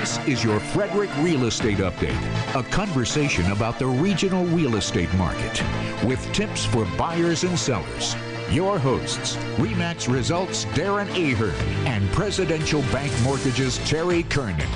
[0.00, 5.62] This is your Frederick Real Estate Update, a conversation about the regional real estate market
[6.06, 8.16] with tips for buyers and sellers.
[8.50, 11.54] Your hosts, REMAX Results Darren Ahern
[11.86, 14.70] and Presidential Bank Mortgages Terry Kernan.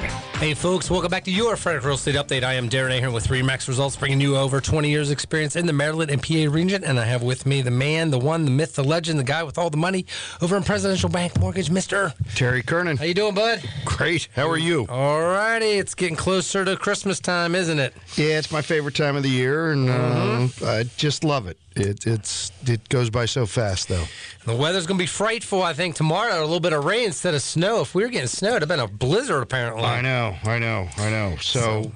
[0.44, 2.44] Hey, folks, welcome back to your Frederick Real Estate Update.
[2.44, 5.72] I am Darren Ahern with Remax Results, bringing you over 20 years' experience in the
[5.72, 6.84] Maryland and PA region.
[6.84, 9.42] And I have with me the man, the one, the myth, the legend, the guy
[9.42, 10.04] with all the money
[10.42, 12.12] over in Presidential Bank Mortgage, Mr.
[12.34, 12.98] Terry Kernan.
[12.98, 13.62] How you doing, bud?
[13.86, 14.28] Great.
[14.36, 14.84] How are you?
[14.90, 15.78] All righty.
[15.78, 17.94] It's getting closer to Christmas time, isn't it?
[18.16, 20.62] Yeah, it's my favorite time of the year, and Mm-hmm.
[20.62, 21.56] uh, I just love it.
[21.76, 24.04] It it's it goes by so fast, though.
[24.44, 26.38] The weather's going to be frightful, I think, tomorrow.
[26.38, 27.80] A little bit of rain instead of snow.
[27.80, 29.82] If we were getting snow, it'd have been a blizzard, apparently.
[29.82, 31.36] I know, I know, I know.
[31.40, 31.92] So,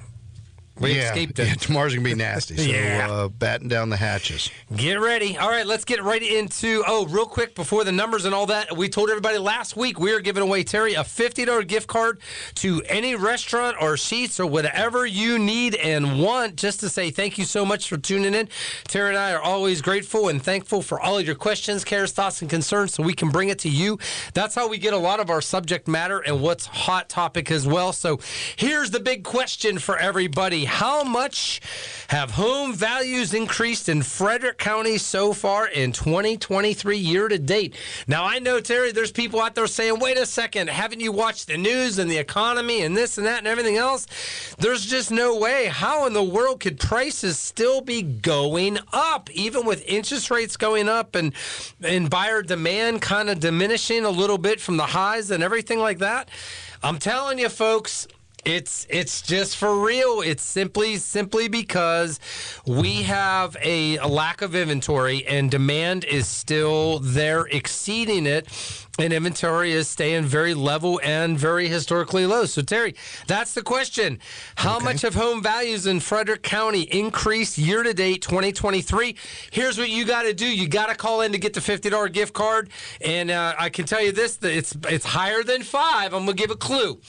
[0.79, 1.47] we yeah, escaped it.
[1.47, 2.57] yeah, tomorrow's gonna be nasty.
[2.57, 3.07] So, Yeah.
[3.09, 4.49] uh, batten down the hatches.
[4.75, 5.37] Get ready.
[5.37, 6.83] All right, let's get right into.
[6.87, 10.11] Oh, real quick before the numbers and all that, we told everybody last week we
[10.13, 12.19] are giving away Terry a fifty dollar gift card
[12.55, 16.55] to any restaurant or Sheetz or whatever you need and want.
[16.55, 18.47] Just to say thank you so much for tuning in.
[18.87, 22.41] Terry and I are always grateful and thankful for all of your questions, cares, thoughts,
[22.41, 23.97] and concerns, so we can bring it to you.
[24.33, 27.67] That's how we get a lot of our subject matter and what's hot topic as
[27.67, 27.93] well.
[27.93, 28.19] So
[28.55, 30.65] here's the big question for everybody.
[30.69, 31.59] How much
[32.09, 37.75] have home values increased in Frederick County so far in 2023 year to date?
[38.07, 41.47] Now, I know, Terry, there's people out there saying, wait a second, haven't you watched
[41.47, 44.05] the news and the economy and this and that and everything else?
[44.59, 45.65] There's just no way.
[45.65, 50.87] How in the world could prices still be going up, even with interest rates going
[50.87, 51.33] up and,
[51.83, 55.97] and buyer demand kind of diminishing a little bit from the highs and everything like
[55.97, 56.29] that?
[56.81, 58.07] I'm telling you, folks,
[58.45, 60.21] it's it's just for real.
[60.21, 62.19] It's simply simply because
[62.65, 68.47] we have a, a lack of inventory and demand is still there exceeding it
[68.99, 72.45] and inventory is staying very level and very historically low.
[72.45, 72.95] So Terry,
[73.27, 74.19] that's the question.
[74.55, 79.15] How much have home values in Frederick County increased year to date 2023?
[79.51, 80.45] Here's what you got to do.
[80.45, 82.69] You got to call in to get the $50 gift card
[83.01, 86.13] and uh, I can tell you this it's it's higher than 5.
[86.13, 86.99] I'm going to give a clue.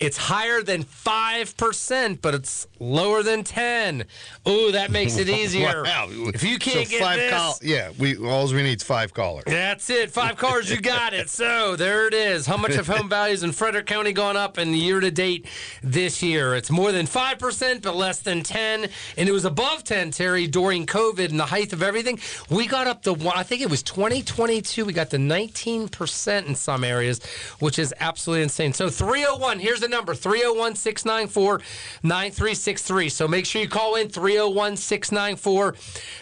[0.00, 4.04] It's higher than 5%, but it's lower than 10.
[4.46, 5.82] Oh, that makes it easier.
[5.82, 6.08] Wow.
[6.10, 9.12] If you can't so get five this, call- yeah, we all we need is five
[9.12, 9.44] callers.
[9.46, 10.10] that's it.
[10.10, 11.28] Five cars, you got it.
[11.38, 12.46] So there it is.
[12.46, 15.46] How much have home values in Frederick County gone up in the year to date
[15.84, 16.56] this year?
[16.56, 18.88] It's more than 5%, but less than 10.
[19.16, 22.18] And it was above 10, Terry, during COVID and the height of everything.
[22.50, 24.84] We got up to, I think it was 2022.
[24.84, 27.24] We got to 19% in some areas,
[27.60, 28.72] which is absolutely insane.
[28.72, 31.60] So 301, here's the number 301 694
[32.02, 33.08] 9363.
[33.10, 35.76] So make sure you call in 301 694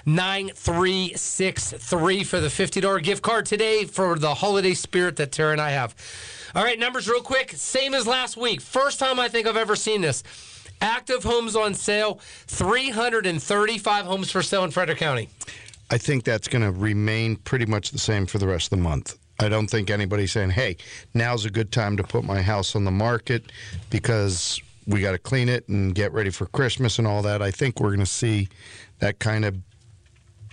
[0.04, 5.70] 9363 for the $50 gift card today for the holiday spirit that Terry and I
[5.70, 5.94] have.
[6.56, 7.52] All right, numbers real quick.
[7.52, 8.60] Same as last week.
[8.60, 10.24] First time I think I've ever seen this.
[10.80, 12.18] Active homes on sale
[12.48, 15.28] 335 homes for sale in Frederick County.
[15.90, 18.82] I think that's going to remain pretty much the same for the rest of the
[18.82, 19.16] month.
[19.38, 20.76] I don't think anybody's saying, "Hey,
[21.14, 23.52] now's a good time to put my house on the market
[23.90, 27.50] because we got to clean it and get ready for Christmas and all that." I
[27.50, 28.48] think we're going to see
[28.98, 29.56] that kind of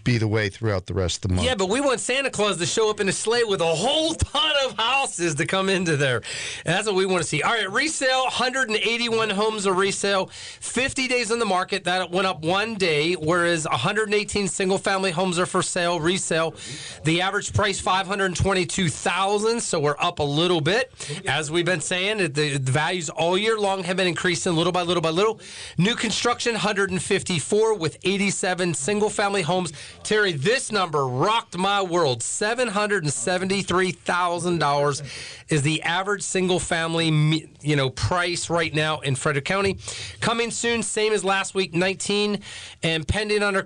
[0.03, 1.47] be the way throughout the rest of the month.
[1.47, 4.13] Yeah, but we want Santa Claus to show up in a sleigh with a whole
[4.13, 6.17] ton of houses to come into there.
[6.65, 7.41] And that's what we want to see.
[7.41, 11.83] All right, resale 181 homes are resale, 50 days on the market.
[11.85, 16.55] That went up one day, whereas 118 single family homes are for sale, resale.
[17.03, 20.91] The average price 522,000, so we're up a little bit.
[21.27, 24.81] As we've been saying, the, the values all year long have been increasing little by
[24.81, 25.39] little by little.
[25.77, 29.71] New construction 154 with 87 single family homes.
[30.01, 32.23] Terry, this number rocked my world.
[32.23, 35.03] Seven hundred and seventy-three thousand dollars
[35.49, 39.77] is the average single-family, you know, price right now in Frederick County.
[40.19, 42.41] Coming soon, same as last week, nineteen,
[42.81, 43.61] and pending under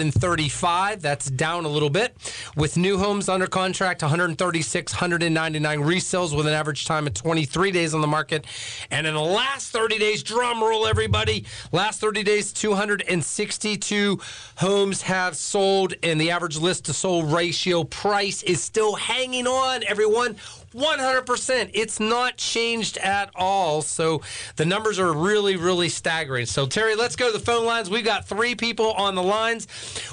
[0.00, 1.02] and thirty-five.
[1.02, 2.16] That's down a little bit.
[2.56, 6.46] With new homes under contract, one hundred and thirty-six, one hundred and ninety-nine resales with
[6.46, 8.44] an average time of twenty-three days on the market.
[8.90, 13.24] And in the last thirty days, drum roll, everybody, last thirty days, two hundred and
[13.24, 14.20] sixty-two
[14.58, 19.82] homes have sold, and the average list to sold ratio price is still hanging on,
[19.84, 20.36] everyone.
[20.74, 21.70] 100%.
[21.72, 23.80] It's not changed at all.
[23.80, 24.22] So
[24.56, 26.46] the numbers are really, really staggering.
[26.46, 27.88] So, Terry, let's go to the phone lines.
[27.88, 29.68] We've got three people on the lines.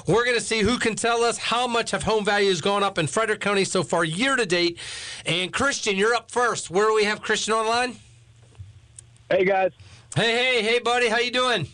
[0.06, 2.98] We're going to see who can tell us how much have home values gone up
[2.98, 4.78] in Frederick County so far year to date.
[5.26, 6.70] And Christian, you're up first.
[6.70, 7.96] Where do we have Christian online?
[9.30, 9.72] Hey guys,
[10.14, 11.08] Hey, hey, hey, buddy.
[11.08, 11.66] How you doing?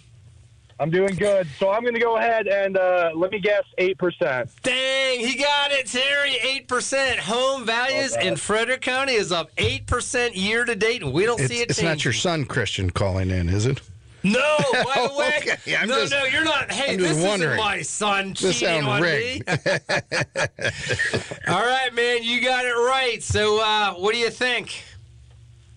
[0.80, 1.46] I'm doing good.
[1.58, 4.48] So I'm going to go ahead and uh, let me guess 8%.
[4.62, 6.38] Dang, he got it, Terry.
[6.68, 7.18] 8%.
[7.18, 11.48] Home values in Frederick County is up 8% year to date, and we don't It's,
[11.52, 13.80] see it it's not your son, Christian, calling in, is it?
[14.24, 15.38] No, by the way.
[15.38, 16.70] Okay, I'm no, just- no, you're not.
[16.70, 19.46] Hey, I'm this just isn't my son This cheating sound on rigged.
[19.48, 19.54] me.
[21.48, 23.22] All right, man, you got it right.
[23.22, 24.82] So, uh, what do you think?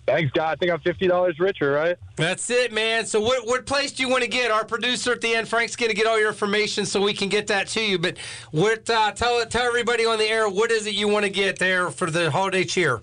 [0.04, 0.50] Thanks, God.
[0.50, 1.96] I think I'm $50 richer, right?
[2.16, 3.06] That's it, man.
[3.06, 4.50] So, what what place do you want to get?
[4.50, 7.28] Our producer at the end, Frank's going to get all your information so we can
[7.28, 7.98] get that to you.
[7.98, 8.18] But
[8.50, 8.88] what?
[8.90, 11.90] Uh, tell tell everybody on the air what is it you want to get there
[11.90, 13.00] for the holiday cheer?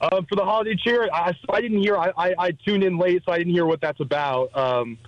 [0.00, 1.96] Um, for the holiday cheer, I, I didn't hear.
[1.96, 4.54] I, I, I tuned in late, so I didn't hear what that's about.
[4.54, 4.98] Um,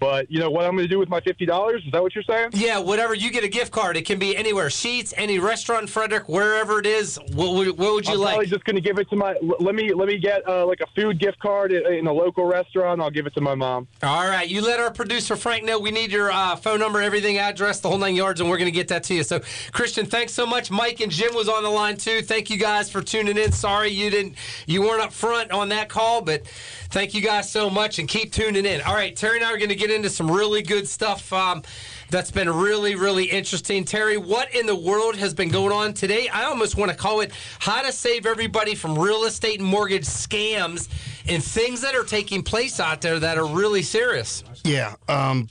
[0.00, 1.84] but you know what I'm going to do with my fifty dollars?
[1.84, 2.50] Is that what you're saying?
[2.54, 3.14] Yeah, whatever.
[3.14, 3.96] You get a gift card.
[3.96, 4.68] It can be anywhere.
[4.68, 7.18] Sheetz, any restaurant Frederick, wherever it is.
[7.34, 8.18] What would, what would you like?
[8.18, 8.34] I'm like?
[8.34, 9.36] probably just going to give it to my.
[9.60, 12.44] Let me let me get uh, like a food gift card in in a local
[12.46, 13.00] restaurant.
[13.00, 13.86] I'll give it to my mom.
[14.02, 17.38] All right, you let our producer Frank know we need your uh, phone number, everything,
[17.38, 19.22] address, the whole nine yards, and we're going to get that to you.
[19.22, 19.40] So,
[19.72, 20.70] Christian, thanks so much.
[20.70, 22.22] Mike and Jim was on the line too.
[22.22, 23.52] Thank you guys for tuning in.
[23.52, 24.36] Sorry you didn't,
[24.66, 26.46] you weren't up front on that call, but
[26.90, 28.80] thank you guys so much and keep tuning in.
[28.82, 31.32] All right, Terry and I are going to get into some really good stuff.
[31.32, 31.62] Um,
[32.10, 33.84] that's been really, really interesting.
[33.84, 36.28] Terry, what in the world has been going on today?
[36.28, 40.04] I almost want to call it how to save everybody from real estate and mortgage
[40.04, 40.88] scams
[41.28, 44.42] and things that are taking place out there that are really serious.
[44.64, 44.94] Yeah.
[45.08, 45.48] Um,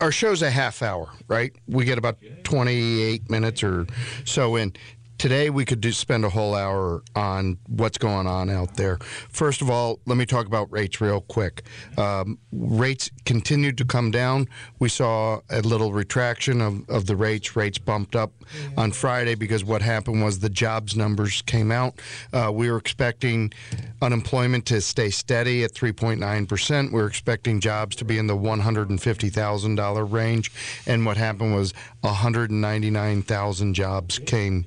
[0.00, 1.52] our show's a half hour, right?
[1.68, 3.86] We get about 28 minutes or
[4.24, 4.74] so in.
[5.18, 8.98] Today, we could do, spend a whole hour on what's going on out there.
[9.30, 11.62] First of all, let me talk about rates real quick.
[11.96, 14.48] Um, rates continued to come down.
[14.80, 17.56] We saw a little retraction of, of the rates.
[17.56, 18.32] Rates bumped up
[18.76, 22.00] on Friday because what happened was the jobs numbers came out.
[22.32, 23.52] Uh, we were expecting
[24.02, 26.92] unemployment to stay steady at 3.9%.
[26.92, 30.52] We were expecting jobs to be in the $150,000 range.
[30.86, 31.72] And what happened was
[32.02, 34.66] 199,000 jobs came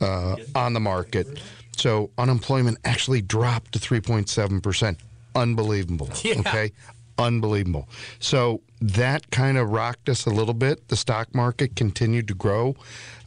[0.00, 1.40] uh, on the market.
[1.76, 4.96] So unemployment actually dropped to 3.7%.
[5.34, 6.10] Unbelievable.
[6.22, 6.40] Yeah.
[6.40, 6.72] Okay.
[7.18, 7.88] Unbelievable.
[8.20, 10.86] So that kind of rocked us a little bit.
[10.88, 12.76] The stock market continued to grow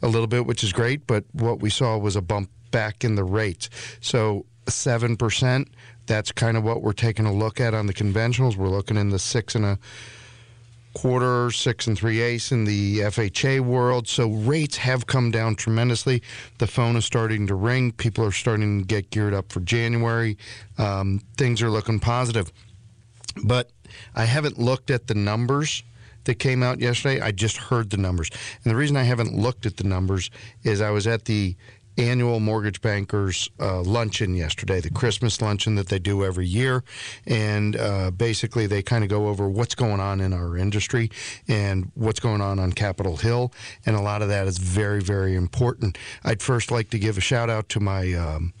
[0.02, 1.06] a little bit, which is great.
[1.06, 3.68] But what we saw was a bump back in the rates.
[4.00, 5.66] So 7%,
[6.06, 8.56] that's kind of what we're taking a look at on the conventionals.
[8.56, 9.78] We're looking in the six and a
[10.94, 14.08] quarter, six and three eighths in the FHA world.
[14.08, 16.22] So rates have come down tremendously.
[16.58, 17.92] The phone is starting to ring.
[17.92, 20.36] People are starting to get geared up for January.
[20.78, 22.52] Um, things are looking positive.
[23.44, 23.70] But
[24.14, 25.82] I haven't looked at the numbers
[26.24, 27.20] that came out yesterday.
[27.20, 28.30] I just heard the numbers.
[28.62, 30.30] And the reason I haven't looked at the numbers
[30.62, 31.56] is I was at the
[31.98, 36.82] annual mortgage bankers uh, luncheon yesterday, the Christmas luncheon that they do every year.
[37.26, 41.10] And uh, basically, they kind of go over what's going on in our industry
[41.48, 43.52] and what's going on on Capitol Hill.
[43.86, 45.98] And a lot of that is very, very important.
[46.24, 48.12] I'd first like to give a shout out to my.
[48.14, 48.52] Um,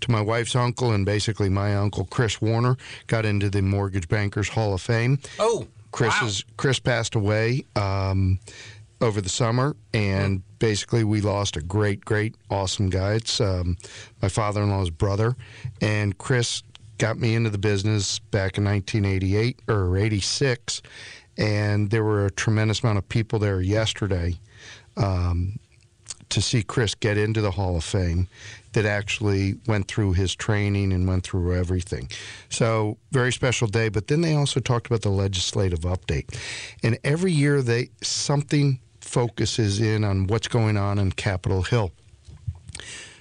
[0.00, 2.76] to my wife's uncle and basically my uncle Chris Warner
[3.08, 5.18] got into the Mortgage Bankers Hall of Fame.
[5.40, 6.26] Oh, Chris wow.
[6.28, 8.38] is Chris passed away um,
[9.00, 13.14] over the summer, and basically we lost a great, great, awesome guy.
[13.14, 13.76] It's um,
[14.20, 15.36] my father-in-law's brother,
[15.80, 16.62] and Chris
[16.98, 20.82] got me into the business back in 1988 or 86,
[21.36, 24.38] and there were a tremendous amount of people there yesterday.
[24.96, 25.60] Um,
[26.30, 28.28] to see Chris get into the Hall of Fame
[28.72, 32.10] that actually went through his training and went through everything.
[32.50, 33.88] So, very special day.
[33.88, 36.36] But then they also talked about the legislative update.
[36.82, 41.92] And every year they something focuses in on what's going on in Capitol Hill.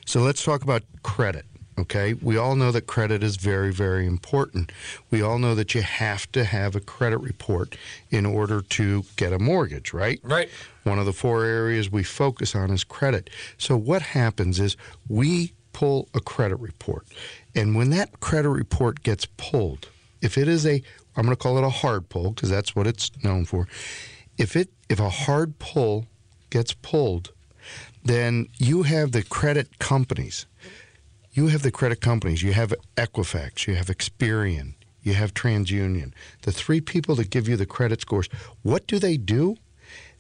[0.06, 1.46] So let's talk about credit.
[1.79, 4.72] Okay, we all know that credit is very, very important.
[5.12, 7.77] We all know that you have to have a credit report
[8.10, 10.20] in order to get a mortgage, right?
[10.24, 10.50] Right.
[10.86, 13.29] One of the four areas we focus on is credit.
[13.60, 14.75] So what happens is
[15.08, 17.06] we pull a credit report.
[17.53, 19.88] And when that credit report gets pulled,
[20.20, 20.82] if it is a
[21.15, 23.67] I'm going to call it a hard pull because that's what it's known for.
[24.38, 26.08] If it if a hard pull
[26.50, 27.32] gets pulled,
[28.03, 30.46] then you have the credit companies.
[31.34, 32.41] You have the credit companies.
[32.41, 33.67] You have Equifax.
[33.67, 34.74] You have Experian.
[35.03, 36.13] You have TransUnion.
[36.41, 38.29] The three people that give you the credit scores.
[38.63, 39.58] What do they do?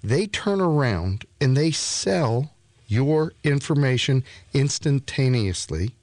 [0.03, 2.51] They turn around and they sell
[2.87, 5.95] your information instantaneously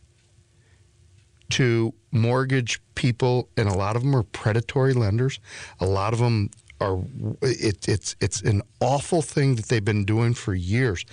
[1.50, 5.38] to mortgage people, and a lot of them are predatory lenders.
[5.80, 6.50] A lot of them
[6.80, 7.00] are.
[7.42, 11.04] It, it's it's an awful thing that they've been doing for years,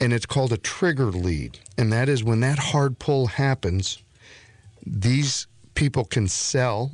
[0.00, 4.02] and it's called a trigger lead, and that is when that hard pull happens.
[4.86, 6.92] These people can sell,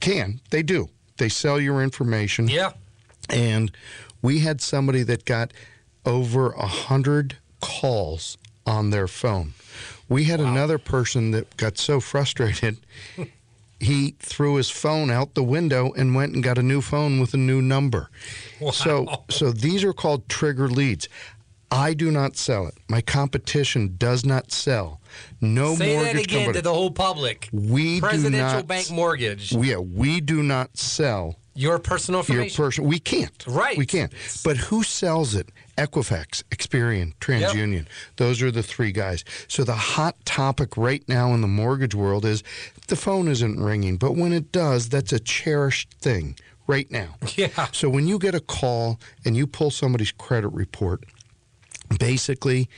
[0.00, 0.88] can they do?
[1.18, 2.48] they sell your information.
[2.48, 2.72] Yeah.
[3.28, 3.70] And
[4.22, 5.52] we had somebody that got
[6.06, 9.52] over a hundred calls on their phone.
[10.08, 12.78] We had another person that got so frustrated,
[13.80, 17.34] he threw his phone out the window and went and got a new phone with
[17.34, 18.10] a new number.
[18.72, 21.08] So, so these are called trigger leads.
[21.70, 22.74] I do not sell it.
[22.88, 25.00] My competition does not sell.
[25.40, 26.52] No Say mortgage that again company.
[26.54, 27.48] to the whole public.
[27.52, 28.66] we Presidential do not.
[28.66, 29.52] Bank Mortgage.
[29.52, 32.64] Yeah, we do not sell Your personal your information.
[32.64, 32.84] person.
[32.84, 33.44] We can't.
[33.46, 33.76] Right.
[33.76, 34.12] We can't.
[34.44, 35.50] But who sells it?
[35.78, 37.86] Equifax, Experian, TransUnion.
[38.16, 39.24] Those are the three guys.
[39.46, 42.42] So the hot topic right now in the mortgage world is
[42.88, 47.14] the phone isn't ringing, but when it does, that's a cherished thing right now.
[47.36, 47.68] Yeah.
[47.70, 51.04] So when you get a call and you pull somebody's credit report,
[52.00, 52.68] basically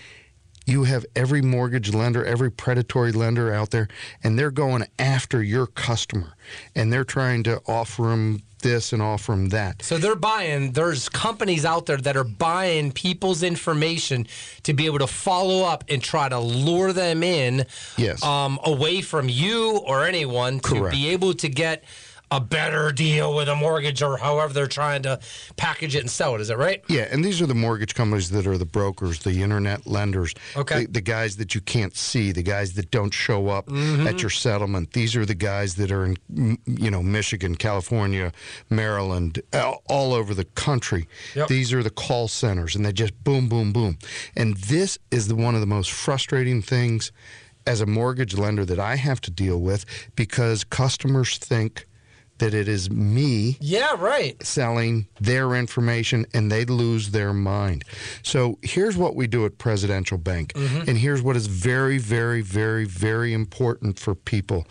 [0.66, 3.88] you have every mortgage lender, every predatory lender out there,
[4.23, 6.35] and they're going after your customer,
[6.75, 9.83] and they're trying to offer them this and offer them that.
[9.83, 14.26] So they're buying, there's companies out there that are buying people's information
[14.62, 18.23] to be able to follow up and try to lure them in Yes.
[18.23, 20.95] um, away from you or anyone to Correct.
[20.95, 21.85] be able to get
[22.32, 25.18] a better deal with a mortgage or however they're trying to
[25.56, 26.40] package it and sell it.
[26.40, 26.82] Is that right?
[26.88, 30.84] Yeah, and these are the mortgage companies that are the brokers, the internet lenders, Okay.
[30.87, 34.06] the, the guys that you can't see, the guys that don't show up Mm-hmm.
[34.06, 34.92] at your settlement.
[34.92, 36.16] These are the guys that are in,
[36.66, 38.32] you know, Michigan, California,
[38.68, 41.08] Maryland, all all over the country.
[41.34, 41.49] Yep.
[41.49, 43.99] These are the call centers, and they just boom, boom, boom.
[44.37, 47.10] And this is the, one of the most frustrating things
[47.66, 49.84] as a mortgage lender that I have to deal with
[50.16, 51.87] because customers think
[52.40, 54.35] that it is me Yeah, right.
[54.44, 57.85] selling their information and they lose their mind.
[58.23, 60.52] So here's what we do at Presidential Bank.
[60.54, 60.88] Mm-hmm.
[60.88, 64.66] And here's what is very, very, very, very important for people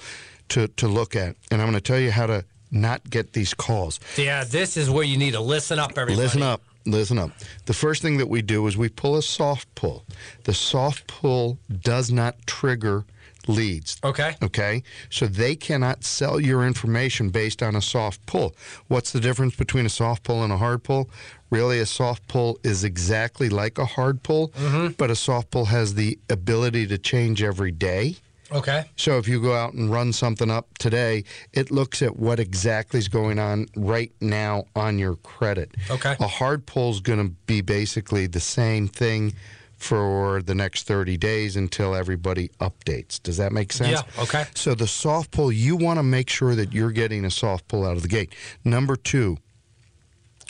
[0.50, 1.36] to, to look at.
[1.52, 4.00] And I'm going to tell you how to not get these calls.
[4.18, 6.16] Yeah, this is where you need to listen up, everybody.
[6.18, 6.62] Listen up.
[6.86, 7.32] Listen up.
[7.66, 10.06] The first thing that we do is we pull a soft pull.
[10.46, 13.06] The soft pull does not trigger
[13.50, 13.98] leads.
[14.04, 14.36] Okay.
[14.42, 14.84] Okay.
[15.10, 18.56] So they cannot sell your information based on a soft pull.
[18.88, 21.10] What's the difference between a soft pull and a hard pull?
[21.50, 24.90] Really, a soft pull is exactly like a hard pull, mm-hmm.
[24.98, 28.18] but a soft pull has the ability to change every day.
[28.52, 28.86] Okay.
[28.96, 33.00] So if you go out and run something up today, it looks at what exactly
[33.00, 35.76] is going on right now on your credit.
[35.90, 36.16] Okay.
[36.20, 39.34] A hard pull is going to be basically the same thing
[39.80, 43.22] for the next 30 days until everybody updates.
[43.24, 44.04] Does that make sense?
[44.18, 44.46] Yeah, okay.
[44.54, 47.86] So the soft pull, you want to make sure that you're getting a soft pull
[47.86, 48.34] out of the gate.
[48.66, 49.38] Number 2,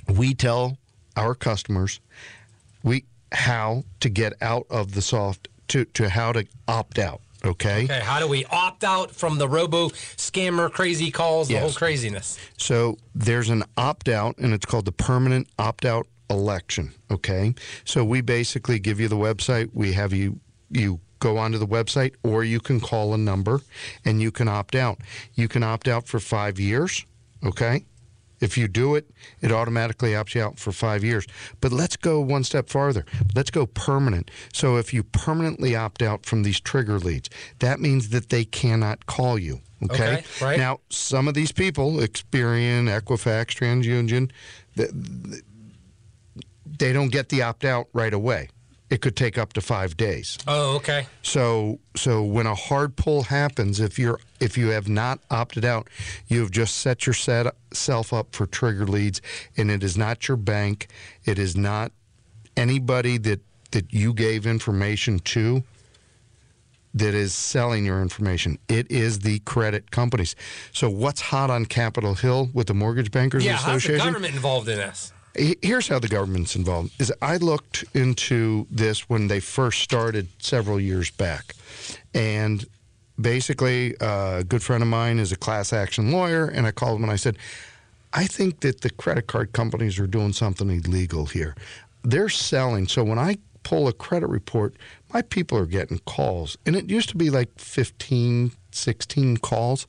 [0.09, 0.77] we tell
[1.15, 1.99] our customers
[2.83, 7.83] we how to get out of the soft to to how to opt out, okay?
[7.83, 7.99] Okay.
[7.99, 11.61] How do we opt out from the robo scammer crazy calls, the Yes.
[11.63, 12.39] whole craziness?
[12.57, 16.93] So there's an opt out, and it's called the permanent opt out election.
[17.11, 17.53] Okay.
[17.85, 19.69] So we basically give you the website.
[19.73, 20.39] We have you
[20.71, 23.61] you go onto the website, or you can call a number,
[24.05, 24.99] and you can opt out.
[25.35, 27.05] You can opt out for five years.
[27.45, 27.85] Okay.
[28.39, 29.09] If you do it,
[29.41, 31.27] it automatically opts you out for five years.
[31.59, 33.05] But let's go one step farther.
[33.35, 34.31] Let's go permanent.
[34.53, 39.05] So if you permanently opt out from these trigger leads, that means that they cannot
[39.05, 39.59] call you.
[39.83, 39.93] Okay.
[39.93, 40.57] Okay, right.
[40.57, 44.31] Now, some of these people, Experian, Equifax, TransUnion,
[46.77, 48.49] they don't get the opt out right away.
[48.89, 50.37] It could take up to five days.
[50.47, 51.05] Oh, okay.
[51.21, 55.87] So, so when a hard pull happens, if you're if you have not opted out,
[56.27, 59.21] you have just set yourself up for trigger leads,
[59.57, 60.87] and it is not your bank.
[61.23, 61.91] It is not
[62.57, 65.63] anybody that that you gave information to
[66.95, 68.57] that is selling your information.
[68.67, 70.35] It is the credit companies.
[70.73, 74.07] So, what's hot on Capitol Hill with the Mortgage Bankers Yeah, how's the Association?
[74.07, 75.13] government involved in this?
[75.37, 76.91] He- Here's how the government's involved.
[76.99, 81.55] Is I looked into this when they first started several years back,
[82.13, 82.65] and
[83.19, 86.97] basically, uh, a good friend of mine is a class action lawyer, and I called
[86.97, 87.37] him and I said,
[88.11, 91.55] I think that the credit card companies are doing something illegal here.
[92.03, 92.87] They're selling.
[92.87, 94.73] So when I pull a credit report,
[95.13, 99.85] my people are getting calls, and it used to be like 15, 16 calls.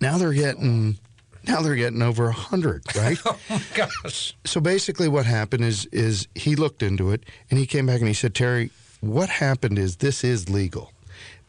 [0.00, 0.98] Now they're getting.
[1.46, 3.18] Now they're getting over a hundred, right?
[3.26, 4.34] Oh my gosh.
[4.44, 8.08] so basically what happened is is he looked into it and he came back and
[8.08, 10.92] he said terry what happened is this is legal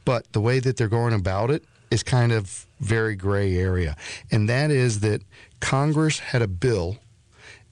[0.06, 3.96] but the way that they're going about it is kind of very gray area
[4.32, 5.22] and that is that
[5.60, 6.98] congress had a bill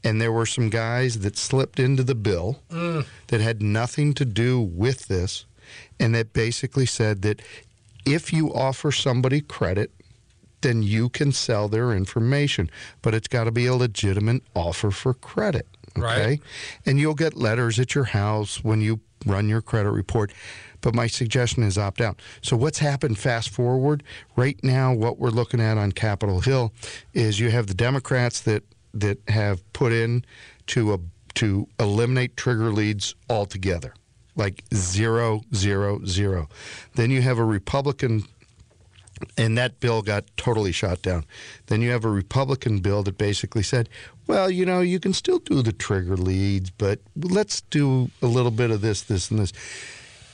[0.03, 3.05] and there were some guys that slipped into the bill mm.
[3.27, 5.46] that had nothing to do with this
[6.00, 7.41] and that basically said that
[8.05, 9.91] if you offer somebody credit
[10.65, 12.69] then you can sell their information.
[13.03, 15.67] But it's got to be a legitimate offer for credit.
[15.98, 16.01] Okay.
[16.05, 16.41] Right.
[16.86, 20.34] And you'll get letters at your house when you run your credit report.
[20.81, 22.19] But my suggestion is opt out.
[22.41, 24.03] So, what's happened fast forward?
[24.36, 26.74] Right now, what we're looking at on Capitol Hill
[27.13, 30.25] is you have the Democrats that, that have put in
[30.67, 31.00] to, a,
[31.36, 33.93] to eliminate trigger leads altogether
[34.36, 36.50] like zero, zero, zero.
[36.95, 38.25] Then you have a Republican
[39.38, 41.25] and that bill got totally shot down.
[41.67, 43.89] Then you have a Republican bill that basically said,
[44.27, 48.51] well, you know, you can still do the trigger leads, but let's do a little
[48.51, 49.53] bit of this, this, and this.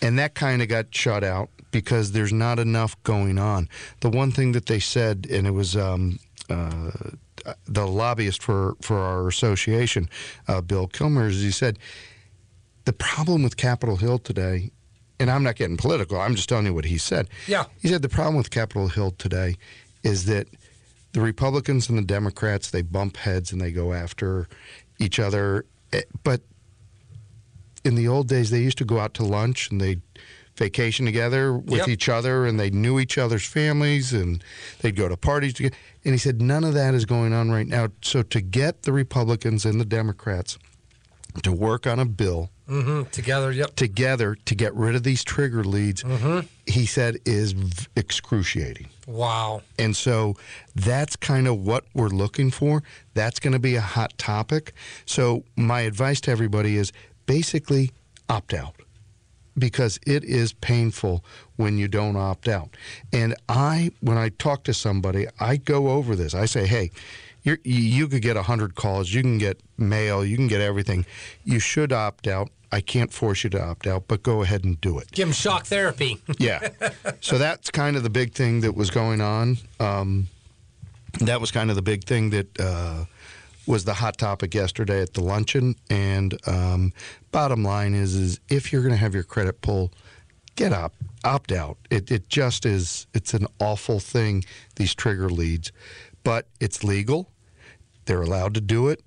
[0.02, 3.70] And that kind of got shut out because there's not enough going on.
[4.00, 6.20] The one thing that they said, and it was um,
[6.50, 6.92] uh,
[7.66, 10.10] the lobbyist for, for our association,
[10.48, 11.78] uh, Bill Killmer, is he said,
[12.86, 14.72] the problem with Capitol Hill today
[15.22, 16.20] and I'm not getting political.
[16.20, 17.28] I'm just telling you what he said.
[17.48, 17.66] Yeah.
[17.82, 19.56] He said the problem with Capitol Hill today
[20.04, 20.48] is that
[21.14, 24.48] the Republicans and the Democrats they bump heads and they go after
[25.00, 26.42] each other, Eh, but
[27.84, 29.98] in the old days they used to go out to lunch and they
[30.56, 31.88] vacation together with Yep.
[31.90, 34.44] each other and they knew each other's families and
[34.80, 35.76] they'd go to parties together.
[36.06, 37.90] And he said none of that is going on right now.
[38.02, 40.58] So to get the Republicans and the Democrats
[41.44, 43.76] to work on a bill hmm Together, yep.
[43.76, 46.48] together to get rid of these trigger leads, Mm-hmm.
[46.66, 48.88] he said is v- excruciating.
[49.08, 49.62] Wow.
[49.78, 50.36] And so
[50.76, 52.82] that's kind of what we're looking for.
[53.14, 54.74] That's going to be a hot topic.
[55.06, 56.92] So my advice to everybody is
[57.26, 57.92] basically
[58.30, 58.76] opt out
[59.58, 61.26] because it is painful
[61.58, 62.70] when you don't opt out.
[63.12, 66.34] And I, when I talk to somebody, I go over this.
[66.34, 66.92] I say, hey,
[67.44, 71.06] you could get 100 calls, you can get mail, you can get everything.
[71.44, 72.50] You should opt out.
[72.72, 75.12] I can't force you to opt out, but go ahead and do it.
[75.12, 76.20] Give him shock therapy.
[76.40, 76.70] Yeah.
[77.20, 79.58] so that's kind of the big thing that was going on.
[79.80, 80.28] Um,
[81.20, 83.06] that was kind of the big thing that uh,
[83.68, 85.76] was the hot topic yesterday at the luncheon.
[85.90, 86.94] And um,
[87.32, 89.92] bottom line is, is if you're going to have your credit pull,
[90.56, 91.78] get up, opt out.
[91.90, 93.08] It, it just is.
[93.14, 94.44] It's an awful thing.
[94.78, 95.72] These trigger leads,
[96.24, 97.30] but it's legal.
[98.06, 99.04] They're allowed to do it,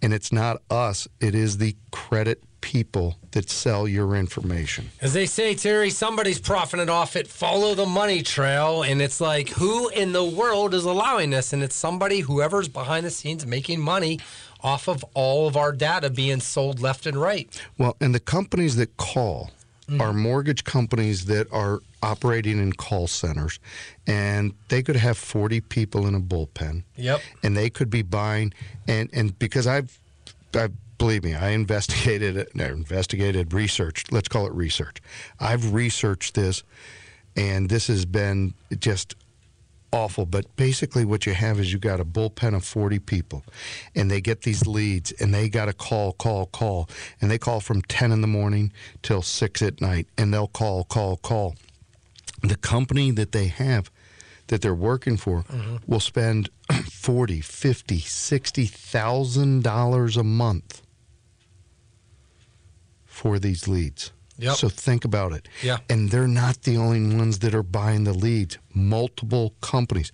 [0.00, 1.06] and it's not us.
[1.20, 4.90] It is the credit people that sell your information.
[5.00, 7.28] As they say, Terry, somebody's profiting off it.
[7.28, 8.82] Follow the money trail.
[8.82, 11.52] And it's like, who in the world is allowing this?
[11.52, 14.20] And it's somebody, whoever's behind the scenes making money
[14.60, 17.60] off of all of our data being sold left and right.
[17.78, 19.50] Well, and the companies that call
[19.88, 20.00] mm.
[20.00, 23.58] are mortgage companies that are operating in call centers,
[24.06, 26.84] and they could have 40 people in a bullpen.
[26.96, 27.20] Yep.
[27.42, 28.52] And they could be buying,
[28.86, 29.98] and, and because I've,
[30.54, 30.68] I
[30.98, 34.98] believe me, I investigated it, no, investigated, researched, let's call it research.
[35.40, 36.62] I've researched this,
[37.36, 39.14] and this has been just
[39.92, 40.26] awful.
[40.26, 43.44] But basically, what you have is you got a bullpen of 40 people,
[43.94, 46.88] and they get these leads, and they got to call, call, call.
[47.20, 50.84] And they call from 10 in the morning till 6 at night, and they'll call,
[50.84, 51.54] call, call.
[52.42, 53.90] The company that they have
[54.48, 55.76] that they're working for mm-hmm.
[55.86, 56.50] will spend
[56.90, 60.82] 40 50 60000 dollars a month
[63.18, 64.56] for these leads Yep.
[64.56, 65.78] so think about it Yeah.
[65.90, 70.12] and they're not the only ones that are buying the leads multiple companies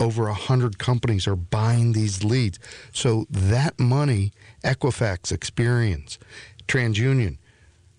[0.00, 2.58] over a hundred companies are buying these leads
[2.92, 4.32] so that money
[4.64, 6.02] equifax Experian
[6.66, 7.36] transunion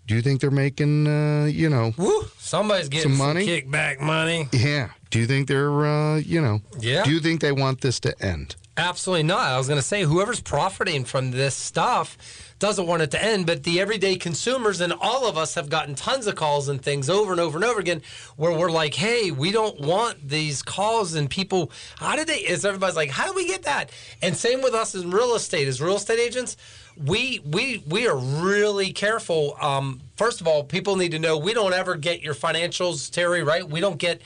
[0.07, 2.23] do you think they're making uh, you know Woo!
[2.37, 3.45] Somebody's getting Some some, money?
[3.47, 4.49] kickback money.
[4.51, 4.89] yeah.
[5.09, 7.03] Do you think they're, uh, you know, Yeah.
[7.03, 8.55] do you think they want this to end?
[8.77, 9.45] Absolutely not.
[9.55, 12.17] I was going to say whoever's profiting from this stuff
[12.61, 15.95] doesn't want it to end, but the everyday consumers and all of us have gotten
[15.95, 18.03] tons of calls and things over and over and over again
[18.37, 22.37] where we're like, "Hey, we don't want these calls." And people, how did they?
[22.37, 23.89] Is everybody's like, "How do we get that?"
[24.21, 26.55] And same with us in real estate as real estate agents.
[26.95, 29.57] We we we are really careful.
[29.59, 33.41] Um, first of all, people need to know we don't ever get your financials, Terry.
[33.41, 33.67] Right?
[33.67, 34.21] We don't get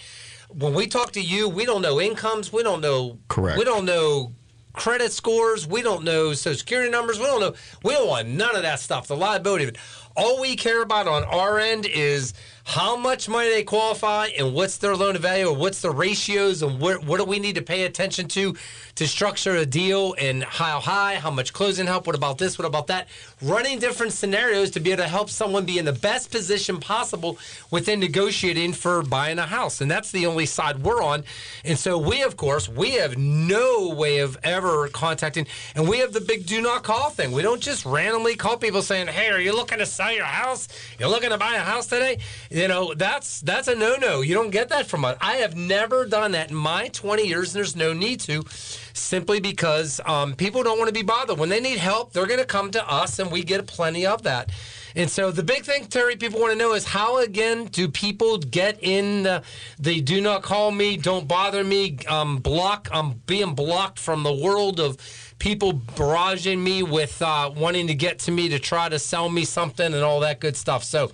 [0.50, 1.48] when we talk to you.
[1.48, 2.52] We don't know incomes.
[2.52, 3.17] We don't know.
[3.30, 3.58] Correct.
[3.58, 4.34] We don't know
[4.76, 5.68] credit scores.
[5.68, 7.20] We don't know social security numbers.
[7.20, 7.54] We don't know.
[7.84, 9.08] We don't want none of that stuff.
[9.08, 9.72] The liability.
[10.16, 12.34] All we care about on our end is
[12.65, 16.62] how much money they qualify and what's their loan to value or what's the ratios
[16.62, 18.56] and what, what do we need to pay attention to
[18.95, 22.65] to structure a deal and how high, how much closing help, what about this, what
[22.65, 23.10] about that.
[23.41, 27.38] Running different scenarios to be able to help someone be in the best position possible
[27.71, 29.82] within negotiating for buying a house.
[29.82, 31.25] And that's the only side we're on.
[31.65, 36.13] And so we, of course, we have no way of ever contacting, and we have
[36.13, 37.34] the big do not call thing.
[37.34, 40.06] We don't just randomly call people saying, hey, are you looking to sell?
[40.06, 40.67] sell your house?
[40.99, 42.19] You're looking to buy a house today?
[42.56, 44.22] You know, that's that's a no no.
[44.22, 45.18] You don't get that from us.
[45.20, 48.46] I have never done that in my 20 years, and there's no need to,
[48.94, 51.38] simply because um, people don't want to be bothered.
[51.38, 54.24] When they need help, they're going to come to us, and we get plenty of
[54.24, 54.54] that.
[54.96, 58.38] And so the big thing, Terry, people want to know is how again do people
[58.38, 59.44] get in the,
[59.78, 64.34] the do not call me, don't bother me, um, block, I'm being blocked from the
[64.34, 64.98] world of
[65.38, 69.44] people barraging me with uh, wanting to get to me to try to sell me
[69.44, 70.84] something and all that good stuff.
[70.84, 71.12] So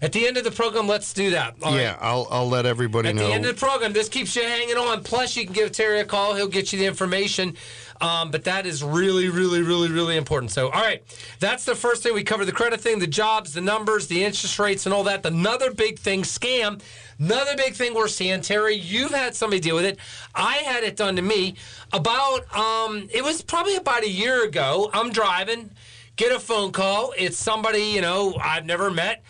[0.00, 1.54] at the end of the program, let's do that.
[1.62, 1.98] All yeah, right?
[2.00, 3.22] I'll I'll let everybody At know.
[3.22, 5.02] At the end of the program, this keeps you hanging on.
[5.02, 6.34] Plus, you can give Terry a call.
[6.34, 7.56] He'll get you the information.
[8.00, 10.52] Um, but that is really, really, really, really important.
[10.52, 11.02] So, all right,
[11.40, 14.58] that's the first thing we covered the credit thing, the jobs, the numbers, the interest
[14.58, 15.26] rates, and all that.
[15.26, 16.80] Another big thing, scam.
[17.18, 19.98] Another big thing we're seeing, Terry, you've had somebody deal with it.
[20.34, 21.56] I had it done to me
[21.92, 24.90] about, um, it was probably about a year ago.
[24.92, 25.70] I'm driving,
[26.14, 27.12] get a phone call.
[27.18, 29.24] It's somebody, you know, I've never met.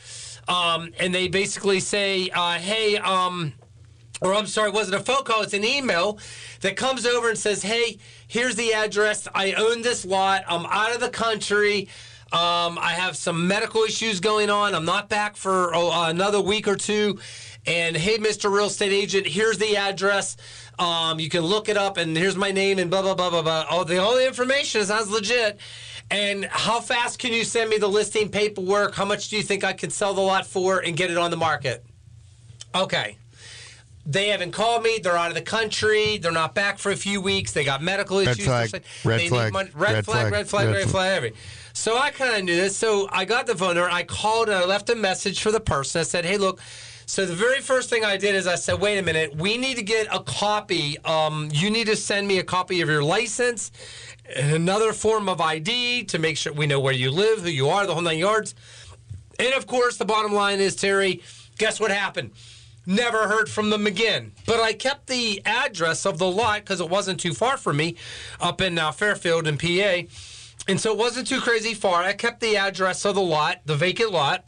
[0.48, 3.52] Um, and they basically say, uh, hey, um,
[4.20, 6.18] or I'm sorry, it wasn't a phone call, it's an email
[6.60, 9.28] that comes over and says, hey, here's the address.
[9.34, 10.44] I own this lot.
[10.48, 11.88] I'm out of the country.
[12.30, 14.74] Um, I have some medical issues going on.
[14.74, 17.18] I'm not back for oh, uh, another week or two.
[17.66, 18.52] And hey, Mr.
[18.52, 20.36] Real Estate Agent, here's the address.
[20.78, 23.42] Um, you can look it up, and here's my name, and blah blah blah blah
[23.42, 23.64] blah.
[23.70, 25.58] All the all the information sounds legit.
[26.10, 28.94] And how fast can you send me the listing paperwork?
[28.94, 31.30] How much do you think I could sell the lot for and get it on
[31.30, 31.84] the market?
[32.74, 33.16] Okay.
[34.10, 34.98] They haven't called me.
[35.02, 36.16] They're out of the country.
[36.16, 37.52] They're not back for a few weeks.
[37.52, 38.42] They got medical issues.
[38.46, 38.70] flag.
[38.70, 39.52] They Red need flag.
[39.52, 40.32] money- Red, Red flag, flag.
[40.32, 40.66] Red flag.
[40.68, 40.90] Red Red flag.
[40.92, 41.16] flag.
[41.18, 41.32] Every.
[41.74, 42.74] So I kind of knew this.
[42.74, 43.90] So I got the phone number.
[43.90, 46.00] I called and I left a message for the person.
[46.00, 46.58] I said, "Hey, look."
[47.04, 49.36] So the very first thing I did is I said, "Wait a minute.
[49.36, 50.96] We need to get a copy.
[51.04, 53.70] Um, you need to send me a copy of your license,
[54.34, 57.68] and another form of ID to make sure we know where you live, who you
[57.68, 58.54] are, the whole nine yards."
[59.38, 61.22] And of course, the bottom line is, Terry,
[61.58, 62.30] guess what happened?
[62.88, 64.32] Never heard from them again.
[64.46, 67.96] But I kept the address of the lot because it wasn't too far from me
[68.40, 70.08] up in uh, Fairfield in PA.
[70.66, 72.02] And so it wasn't too crazy far.
[72.02, 74.46] I kept the address of the lot, the vacant lot.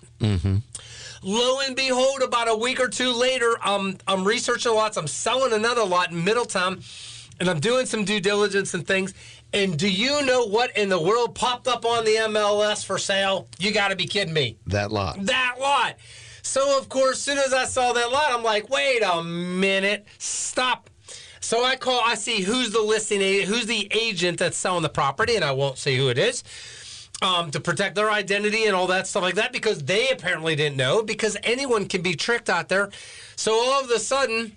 [1.22, 4.96] Lo and behold, about a week or two later, um, I'm researching lots.
[4.96, 6.80] I'm selling another lot in Middletown,
[7.40, 9.12] and I'm doing some due diligence and things.
[9.52, 13.48] And do you know what in the world popped up on the MLS for sale?
[13.58, 15.26] You got to be kidding me that lot.
[15.26, 15.96] that lot.
[16.50, 20.04] So of course, as soon as I saw that lot, I'm like, wait a minute,
[20.18, 20.90] stop.
[21.38, 24.88] So I call, I see who's the listing agent, who's the agent that's selling the
[24.88, 26.42] property, and I won't say who it is,
[27.22, 30.76] um, to protect their identity and all that stuff like that, because they apparently didn't
[30.76, 32.90] know, because anyone can be tricked out there.
[33.36, 34.56] So all of a sudden,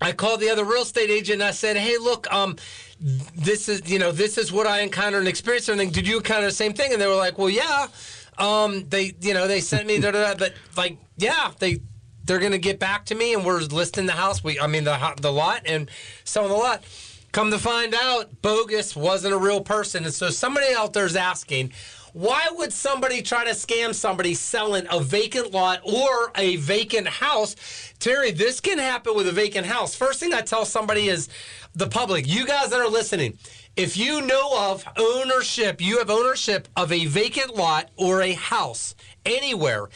[0.00, 2.56] I called the other real estate agent and I said, "Hey, look, um,
[2.98, 5.68] this is you know this is what I encountered and experienced.
[5.68, 5.92] And everything.
[5.92, 7.88] Did you encounter the same thing?" And they were like, "Well, yeah."
[8.38, 11.80] Um, they you know they sent me da, da, da, but like yeah they
[12.24, 14.42] they're gonna get back to me and we're listing the house.
[14.42, 15.90] We I mean the the lot and
[16.24, 16.84] selling the lot.
[17.32, 21.72] Come to find out, bogus wasn't a real person, and so somebody out there's asking.
[22.12, 27.56] Why would somebody try to scam somebody selling a vacant lot or a vacant house?
[27.98, 29.96] Terry, this can happen with a vacant house.
[29.96, 31.28] First thing I tell somebody is
[31.74, 33.36] the public, you guys that are listening,
[33.76, 38.94] if you know of ownership, you have ownership of a vacant lot or a house
[39.26, 39.88] anywhere.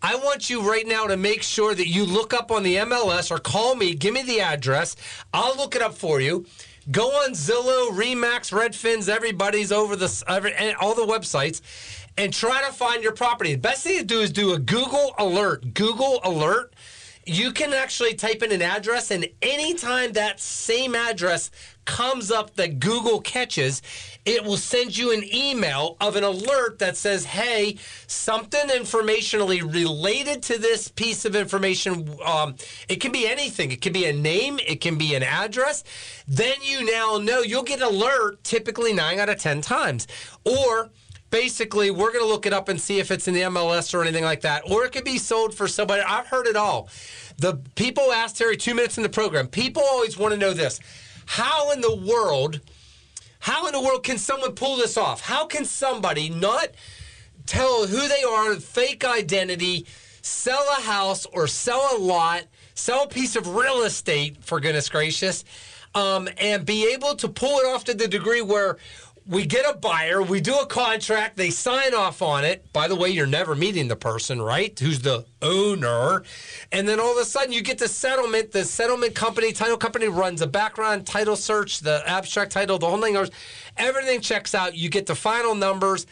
[0.00, 3.32] I want you right now to make sure that you look up on the MLS
[3.32, 4.94] or call me, give me the address.
[5.32, 6.46] I'll look it up for you.
[6.90, 11.60] Go on Zillow, Remax, Redfins, everybody's over the every, all the websites,
[12.16, 13.54] and try to find your property.
[13.54, 15.74] The best thing to do is do a Google alert.
[15.74, 16.74] Google alert.
[17.26, 21.50] You can actually type in an address, and anytime that same address
[21.84, 23.82] comes up that Google catches,
[24.24, 30.42] it will send you an email of an alert that says, hey, something informationally related
[30.44, 32.14] to this piece of information.
[32.24, 32.56] Um,
[32.88, 35.84] it can be anything, it can be a name, it can be an address.
[36.26, 40.06] Then you now know you'll get an alert typically nine out of 10 times.
[40.44, 40.90] Or
[41.34, 44.00] basically, we're going to look it up and see if it's in the MLS or
[44.00, 44.62] anything like that.
[44.70, 46.00] Or it could be sold for somebody.
[46.00, 46.88] I've heard it all.
[47.38, 49.48] The people asked Terry two minutes in the program.
[49.48, 50.78] People always want to know this.
[51.26, 52.60] How in the world,
[53.40, 55.22] how in the world can someone pull this off?
[55.22, 56.68] How can somebody not
[57.46, 59.86] tell who they are, fake identity,
[60.22, 62.44] sell a house or sell a lot,
[62.76, 65.44] sell a piece of real estate, for goodness gracious,
[65.96, 68.76] um, and be able to pull it off to the degree where
[69.26, 72.70] we get a buyer, we do a contract, they sign off on it.
[72.74, 74.78] By the way, you're never meeting the person, right?
[74.78, 76.24] Who's the owner.
[76.72, 78.52] And then all of a sudden you get the settlement.
[78.52, 83.00] The settlement company, title company runs a background title search, the abstract title, the whole
[83.00, 83.16] thing.
[83.78, 84.76] Everything checks out.
[84.76, 86.06] You get the final numbers.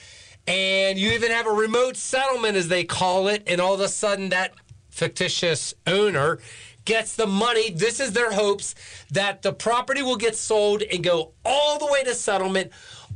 [0.46, 3.88] and you even have a remote settlement, as they call it, and all of a
[3.88, 4.52] sudden that
[4.90, 6.38] fictitious owner
[6.84, 7.70] gets the money.
[7.70, 8.74] This is their hopes
[9.10, 12.72] that the property will get sold and go all the way to settlement,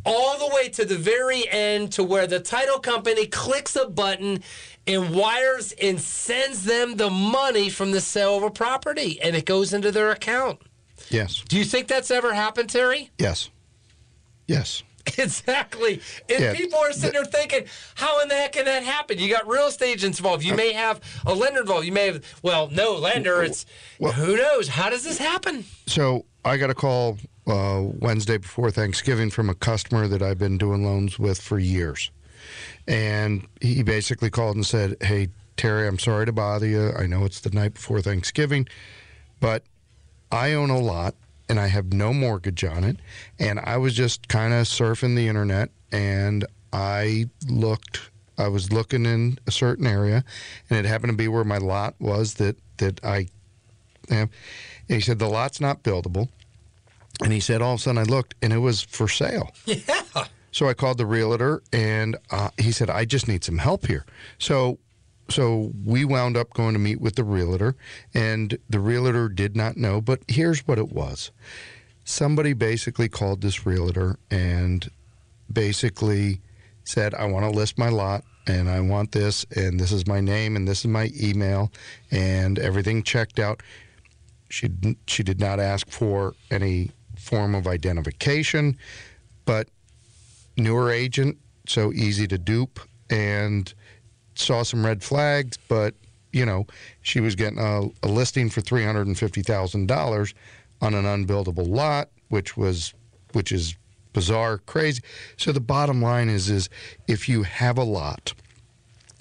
[0.06, 4.42] all the way to the very end to where the title company clicks a button
[4.86, 9.44] and wires and sends them the money from the sale of a property and it
[9.44, 10.60] goes into their account.
[11.10, 11.42] Yes.
[11.48, 13.10] Do you think that's ever happened, Terry?
[13.18, 13.50] Yes.
[14.46, 14.82] Yes.
[15.18, 16.00] Exactly.
[16.28, 19.20] And Yeah, people are sitting there thinking, how in the heck can that happen?
[19.20, 20.42] You got real estate agents involved.
[20.44, 21.86] You uh, may have a lender involved.
[21.86, 23.40] You may have, well, no lender.
[23.44, 23.66] It's,
[24.00, 24.66] well, who knows?
[24.66, 25.64] How does this happen?
[25.86, 30.58] So I got a call uh, Wednesday before Thanksgiving from a customer that I've been
[30.58, 32.10] doing loans with for years.
[32.86, 36.92] And he basically called and said, Hey, Terry, I'm sorry to bother you.
[36.98, 38.68] I know it's the night before Thanksgiving,
[39.40, 39.64] but
[40.30, 41.14] I own a lot
[41.48, 42.96] and I have no mortgage on it.
[43.38, 49.06] And I was just kind of surfing the internet and I looked, I was looking
[49.06, 50.24] in a certain area
[50.68, 53.28] and it happened to be where my lot was that, that I
[54.10, 54.30] am.
[54.88, 56.28] And he said, The lot's not buildable.
[57.22, 59.52] And he said, All of a sudden I looked and it was for sale.
[59.66, 60.26] Yeah.
[60.56, 64.06] So I called the realtor, and uh, he said, "I just need some help here."
[64.38, 64.78] So,
[65.28, 67.76] so we wound up going to meet with the realtor,
[68.14, 70.00] and the realtor did not know.
[70.00, 71.30] But here's what it was:
[72.06, 74.90] somebody basically called this realtor and
[75.52, 76.40] basically
[76.84, 80.20] said, "I want to list my lot." And I want this, and this is my
[80.20, 81.70] name, and this is my email,
[82.10, 83.62] and everything checked out.
[84.48, 84.70] She
[85.06, 86.92] she did not ask for any
[87.26, 88.78] form of identification,
[89.44, 89.68] but
[90.56, 91.36] newer agent,
[91.66, 93.74] so easy to dupe, and
[94.34, 95.56] saw some red flags.
[95.68, 95.94] But
[96.32, 96.66] you know,
[97.02, 100.34] she was getting a, a listing for three hundred and fifty thousand dollars
[100.80, 102.94] on an unbuildable lot, which was
[103.32, 103.74] which is
[104.12, 105.02] bizarre, crazy.
[105.36, 106.68] So the bottom line is, is
[107.06, 108.32] if you have a lot,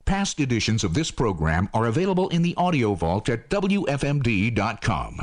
[0.05, 5.23] Past editions of this program are available in the audio vault at WFMD.com.